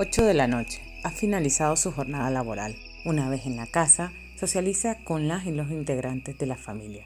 [0.00, 0.80] 8 de la noche.
[1.02, 2.76] Ha finalizado su jornada laboral.
[3.04, 7.04] Una vez en la casa, socializa con las y los integrantes de la familia.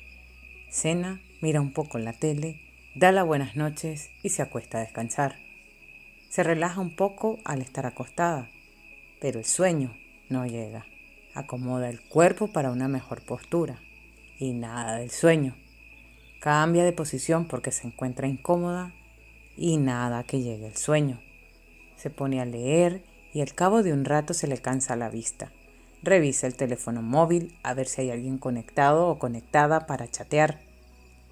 [0.68, 2.60] Cena, mira un poco la tele,
[2.94, 5.36] da las buenas noches y se acuesta a descansar.
[6.28, 8.50] Se relaja un poco al estar acostada,
[9.22, 9.96] pero el sueño
[10.28, 10.84] no llega.
[11.32, 13.80] Acomoda el cuerpo para una mejor postura
[14.38, 15.56] y nada del sueño.
[16.40, 18.92] Cambia de posición porque se encuentra incómoda
[19.56, 21.22] y nada que llegue el sueño.
[22.02, 25.52] Se pone a leer y al cabo de un rato se le cansa la vista.
[26.02, 30.58] Revisa el teléfono móvil a ver si hay alguien conectado o conectada para chatear.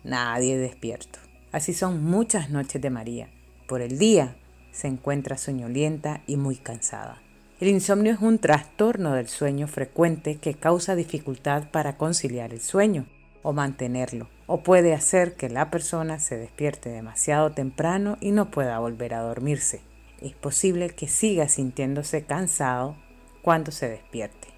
[0.05, 1.19] Nadie despierto.
[1.51, 3.31] Así son muchas noches de María.
[3.67, 4.37] Por el día
[4.71, 7.21] se encuentra soñolienta y muy cansada.
[7.59, 13.07] El insomnio es un trastorno del sueño frecuente que causa dificultad para conciliar el sueño
[13.43, 18.79] o mantenerlo, o puede hacer que la persona se despierte demasiado temprano y no pueda
[18.79, 19.90] volver a dormirse
[20.21, 22.97] es posible que siga sintiéndose cansado
[23.43, 24.49] cuando se despierte.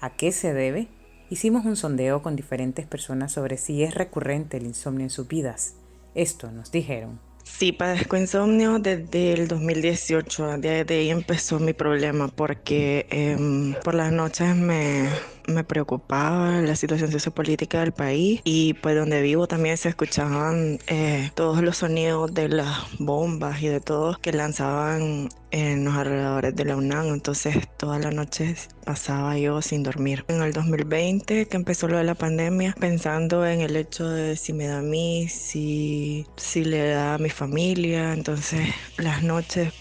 [0.00, 0.88] ¿A qué se debe?
[1.30, 5.74] Hicimos un sondeo con diferentes personas sobre si es recurrente el insomnio en sus vidas.
[6.14, 7.20] Esto nos dijeron.
[7.44, 10.58] Sí, padezco insomnio desde el 2018.
[10.58, 15.08] Desde ahí empezó mi problema porque em, por las noches me,
[15.48, 21.30] me preocupaba la situación sociopolítica del país y pues donde vivo también se escuchaban eh,
[21.34, 22.68] todos los sonidos de las
[22.98, 28.14] bombas y de todo que lanzaban en los alrededores de la UNAM, entonces todas las
[28.14, 30.24] noches pasaba yo sin dormir.
[30.28, 34.52] En el 2020, que empezó lo de la pandemia, pensando en el hecho de si
[34.52, 38.68] me da a mí, si, si le da a mi familia, entonces
[38.98, 39.72] las noches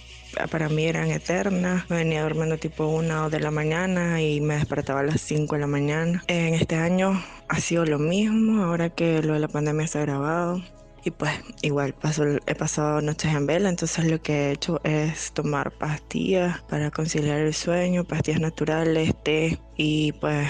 [0.50, 1.90] para mí eran eternas.
[1.90, 5.56] Me venía durmiendo tipo una o de la mañana y me despertaba a las 5
[5.56, 6.24] de la mañana.
[6.28, 10.02] En este año ha sido lo mismo, ahora que lo de la pandemia se ha
[10.02, 10.62] grabado.
[11.04, 11.32] Y pues
[11.62, 16.62] igual paso, he pasado noches en vela, entonces lo que he hecho es tomar pastillas
[16.64, 20.50] para conciliar el sueño, pastillas naturales, té y pues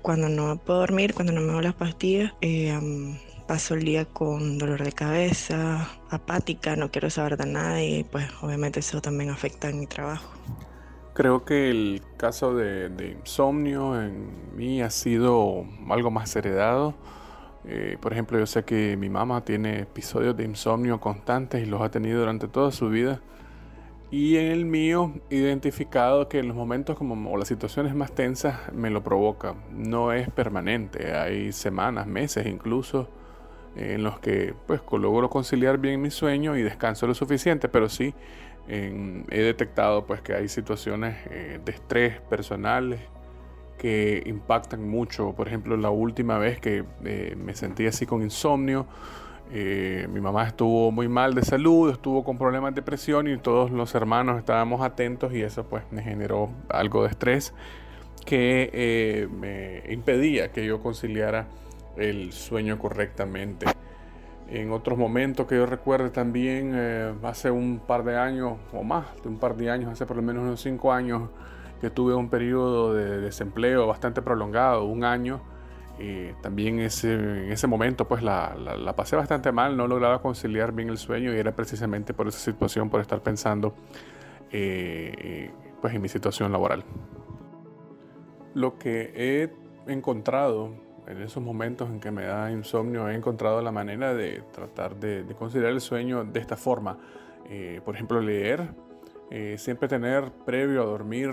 [0.00, 2.72] cuando no puedo dormir, cuando no me doy las pastillas, eh,
[3.50, 8.28] paso el día con dolor de cabeza, apática, no quiero saber de nada y pues
[8.42, 10.30] obviamente eso también afecta en mi trabajo.
[11.14, 16.94] Creo que el caso de, insomnio en mí ha sido algo más heredado.
[17.64, 21.82] Eh, por ejemplo, yo sé que mi mamá tiene episodios de insomnio constantes y los
[21.82, 23.20] ha tenido durante toda su vida.
[24.12, 28.72] Y en el mío, identificado que en los momentos como o las situaciones más tensas
[28.72, 29.56] me lo provoca.
[29.72, 33.08] No es permanente, hay semanas, meses incluso
[33.76, 38.14] en los que pues logro conciliar bien mi sueño y descanso lo suficiente, pero sí
[38.70, 43.00] he detectado pues que hay situaciones eh, de estrés personales
[43.78, 45.32] que impactan mucho.
[45.32, 48.86] Por ejemplo, la última vez que eh, me sentí así con insomnio,
[49.52, 53.70] eh, mi mamá estuvo muy mal de salud, estuvo con problemas de presión y todos
[53.70, 57.52] los hermanos estábamos atentos y eso pues me generó algo de estrés
[58.24, 61.48] que me impedía que yo conciliara
[62.00, 63.66] el sueño correctamente.
[64.48, 69.06] En otros momentos que yo recuerde también, eh, hace un par de años o más
[69.22, 71.30] de un par de años, hace por lo menos unos cinco años,
[71.80, 75.40] que tuve un periodo de desempleo bastante prolongado, un año.
[76.40, 80.88] también ese, en ese momento pues la, la, pasé bastante mal, no lograba conciliar bien
[80.88, 83.74] el sueño y era precisamente por esa situación, por estar pensando
[84.50, 85.50] eh,
[85.80, 86.84] pues en mi situación laboral.
[88.54, 90.74] Lo que he encontrado
[91.06, 95.24] en esos momentos en que me da insomnio he encontrado la manera de tratar de,
[95.38, 96.98] considerar el sueño de esta forma.
[97.48, 98.68] Eh, por ejemplo, leer,
[99.30, 101.30] eh, siempre tener previo a dormir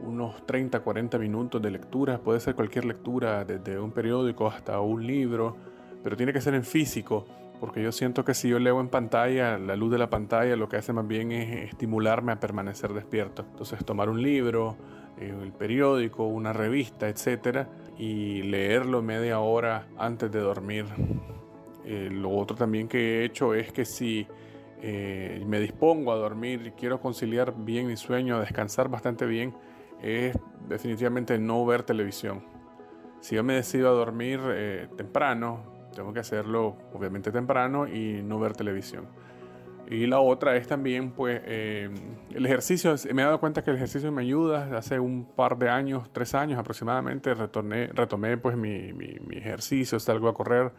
[0.00, 5.06] unos 30, 40 minutos de lectura, puede ser cualquier lectura, desde un periódico hasta un
[5.06, 5.56] libro,
[6.02, 7.26] pero tiene que ser en físico,
[7.60, 10.68] porque yo siento que si yo leo en pantalla, la luz de la pantalla lo
[10.68, 13.44] que hace más bien es estimularme a permanecer despierto.
[13.50, 14.76] Entonces tomar un libro,
[15.18, 17.68] eh, el periódico, una revista, etcétera,
[17.98, 20.86] y leerlo media hora antes de dormir.
[21.84, 24.26] Eh, lo otro también que he hecho es que si
[24.80, 29.54] eh, me dispongo a dormir y quiero conciliar bien mi sueño, descansar bastante bien,
[30.02, 30.36] es
[30.68, 32.44] definitivamente no ver televisión.
[33.20, 34.40] Si yo me decido a dormir
[34.96, 39.06] temprano, tengo que hacerlo obviamente temprano y no ver televisión.
[39.90, 41.90] Y la otra es también, pues, eh,
[42.32, 42.94] el ejercicio.
[43.12, 44.76] Me he dado cuenta que el ejercicio me ayuda.
[44.76, 50.00] Hace un par de años, tres años aproximadamente, retorné, retomé pues mi, mi, mi ejercicio,
[50.00, 50.72] salgo a correr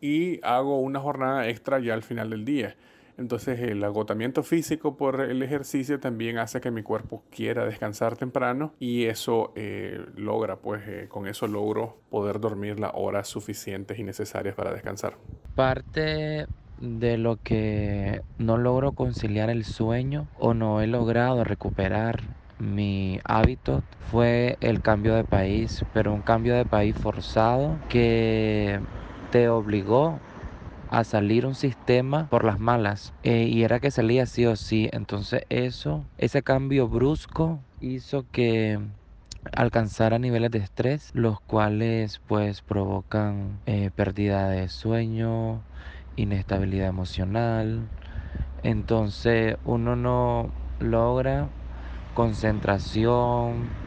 [0.00, 2.76] y hago una jornada extra ya al final del día.
[3.18, 8.74] Entonces el agotamiento físico por el ejercicio también hace que mi cuerpo quiera descansar temprano
[8.78, 14.02] y eso eh, logra, pues eh, con eso logro poder dormir las horas suficientes y
[14.02, 15.16] necesarias para descansar.
[15.54, 16.46] Parte
[16.78, 23.82] de lo que no logro conciliar el sueño o no he logrado recuperar mi hábito
[24.10, 28.80] fue el cambio de país, pero un cambio de país forzado que
[29.30, 30.20] te obligó
[30.88, 34.88] a salir un sistema por las malas eh, y era que salía sí o sí.
[34.92, 38.78] Entonces eso, ese cambio brusco hizo que
[39.54, 45.62] alcanzara niveles de estrés, los cuales pues provocan eh, pérdida de sueño,
[46.16, 47.90] inestabilidad emocional.
[48.62, 51.52] Entonces uno no logra
[52.14, 53.78] concentración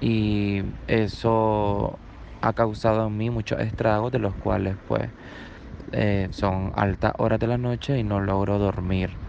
[0.00, 2.00] y eso
[2.40, 5.12] ha causado en mí muchos estragos de los cuales pues
[5.92, 9.20] eh, son altas horas de la noche y no logro dormir,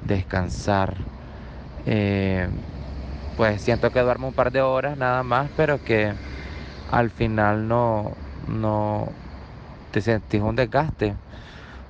[0.00, 1.08] descansar.
[1.84, 2.50] Eh,
[3.34, 6.16] pues siento que duermo un par de horas nada más, pero que
[6.86, 9.16] al final no, no
[9.90, 11.18] te sentís un desgaste,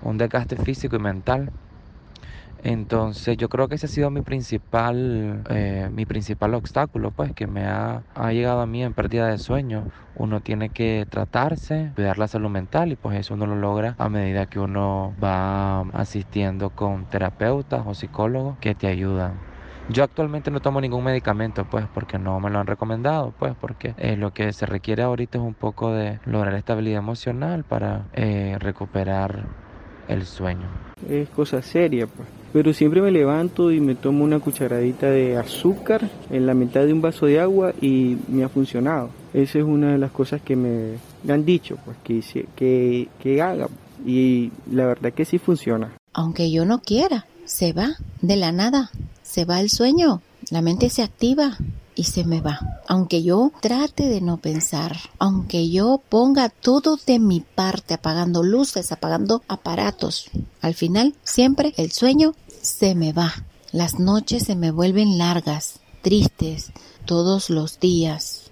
[0.05, 1.51] un desgaste físico y mental.
[2.59, 7.47] Entonces yo creo que ese ha sido mi principal, eh, mi principal obstáculo, pues que
[7.47, 9.85] me ha, ha, llegado a mí en pérdida de sueño.
[10.15, 14.09] Uno tiene que tratarse, cuidar la salud mental y pues eso uno lo logra a
[14.09, 19.35] medida que uno va asistiendo con terapeutas o psicólogos que te ayudan.
[19.91, 23.93] Yo actualmente no tomo ningún medicamento, pues, porque no me lo han recomendado, pues, porque
[23.99, 28.57] eh, lo que se requiere ahorita es un poco de lograr estabilidad emocional para eh,
[28.59, 29.45] recuperar
[30.09, 30.69] el sueño.
[31.09, 32.29] Es cosa seria, pues.
[32.53, 36.93] Pero siempre me levanto y me tomo una cucharadita de azúcar en la mitad de
[36.93, 39.11] un vaso de agua y me ha funcionado.
[39.33, 40.99] Esa es una de las cosas que me
[41.29, 43.69] han dicho, pues, que, que, que haga.
[44.07, 45.93] Y la verdad que sí funciona.
[46.13, 48.91] Aunque yo no quiera, se va de la nada
[49.35, 51.59] se va el sueño, la mente se activa
[51.97, 52.61] y se me va.
[52.87, 58.93] Aunque yo trate de no pensar, aunque yo ponga todo de mi parte, apagando luces,
[58.93, 63.33] apagando aparatos, al final siempre el sueño se me va.
[63.73, 66.73] Las noches se me vuelven largas, tristes,
[67.07, 68.51] todos los días.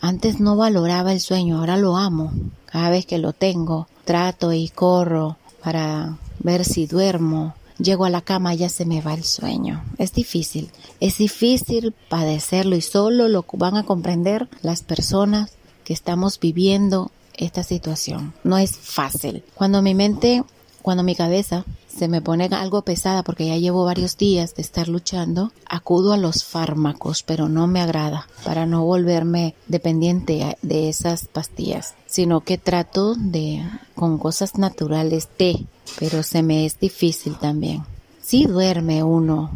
[0.00, 2.32] Antes no valoraba el sueño, ahora lo amo.
[2.66, 8.20] Cada vez que lo tengo, trato y corro para ver si duermo, llego a la
[8.20, 9.82] cama ya se me va el sueño.
[9.98, 10.70] Es difícil,
[11.00, 15.52] es difícil padecerlo y solo lo van a comprender las personas
[15.84, 18.34] que estamos viviendo esta situación.
[18.44, 19.44] No es fácil.
[19.54, 20.42] Cuando mi mente,
[20.82, 21.64] cuando mi cabeza
[21.98, 26.16] se me pone algo pesada porque ya llevo varios días de estar luchando, acudo a
[26.16, 32.56] los fármacos, pero no me agrada para no volverme dependiente de esas pastillas, sino que
[32.56, 35.66] trato de con cosas naturales de,
[35.98, 37.82] pero se me es difícil también.
[38.28, 39.50] Sí duerme uno,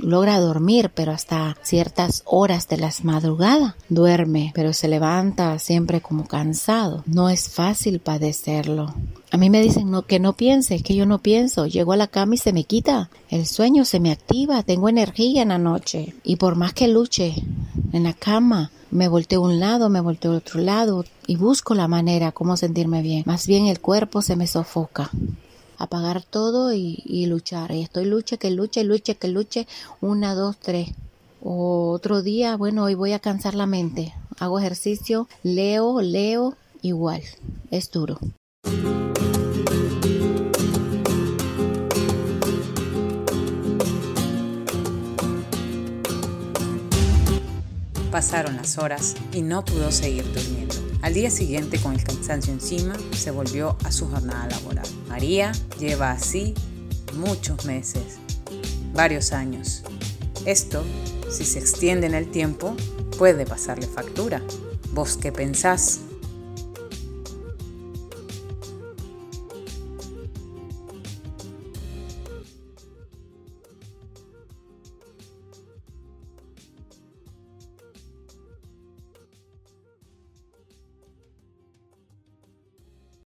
[0.00, 6.26] logra dormir, pero hasta ciertas horas de las madrugadas duerme, pero se levanta siempre como
[6.26, 7.02] cansado.
[7.04, 8.94] No es fácil padecerlo.
[9.30, 11.66] A mí me dicen que no piense, que yo no pienso.
[11.66, 13.10] Llego a la cama y se me quita.
[13.28, 16.14] El sueño se me activa, tengo energía en la noche.
[16.24, 17.34] Y por más que luche
[17.92, 22.32] en la cama, me volteo un lado, me volteo otro lado y busco la manera
[22.32, 23.24] como sentirme bien.
[23.26, 25.10] Más bien el cuerpo se me sofoca
[25.78, 27.72] apagar todo y, luchar.
[27.72, 29.66] Y estoy lucha, que luche, luche, que luche.
[30.00, 30.90] Una, dos, tres.
[31.42, 34.14] Otro día, bueno, hoy voy a cansar la mente.
[34.38, 37.22] Hago ejercicio, leo, leo, igual.
[37.70, 38.18] Es duro.
[48.10, 50.93] Pasaron las horas y no pudo seguir durmiendo.
[51.04, 54.86] Al día siguiente, con el cansancio encima, se volvió a su jornada laboral.
[55.06, 56.54] María lleva así
[57.12, 58.16] muchos meses,
[58.94, 59.82] varios años.
[60.46, 60.82] Esto,
[61.30, 62.74] si se extiende en el tiempo,
[63.18, 64.40] puede pasarle factura.
[64.94, 66.00] ¿Vos qué pensás?